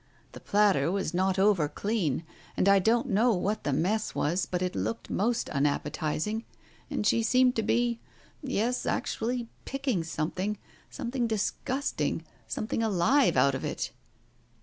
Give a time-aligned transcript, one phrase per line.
[0.31, 2.23] The platter was not over clean,
[2.57, 6.43] and I don't know what the mess was, but it looked most unappetizing
[6.89, 7.99] and she seemed to be—
[8.41, 10.57] yes, actually picking something—
[10.89, 12.25] some thing disgusting—
[12.57, 13.91] something alive out of it.